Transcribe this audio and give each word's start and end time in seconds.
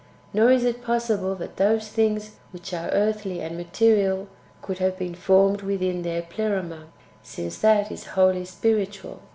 Nor 0.33 0.49
is 0.51 0.63
it 0.63 0.83
possible 0.83 1.35
that 1.35 1.57
those 1.57 1.89
things 1.89 2.37
which 2.49 2.73
are 2.73 2.89
earthy 2.89 3.39
and 3.39 3.55
material 3.55 4.27
could 4.63 4.79
have 4.79 4.97
been 4.97 5.13
formed 5.13 5.61
within 5.61 6.01
their 6.01 6.23
Pleroma, 6.23 6.87
since 7.21 7.59
that 7.59 7.91
is 7.91 8.05
wholly 8.17 8.45
spiritual. 8.45 9.21